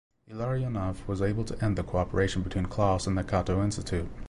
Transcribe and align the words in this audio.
Illarionov 0.27 1.07
was 1.07 1.21
able 1.21 1.43
to 1.43 1.63
end 1.63 1.77
the 1.77 1.83
cooperation 1.83 2.41
between 2.41 2.65
Klaus 2.65 3.05
and 3.05 3.15
the 3.15 3.23
Cato 3.23 3.63
Institute. 3.63 4.09